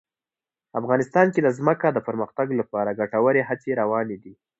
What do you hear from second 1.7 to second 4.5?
د پرمختګ لپاره ګټورې هڅې روانې دي.